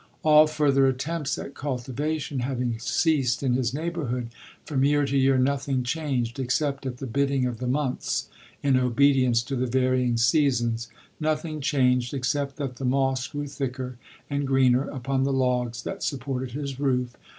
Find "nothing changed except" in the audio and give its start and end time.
5.37-6.87, 11.29-12.55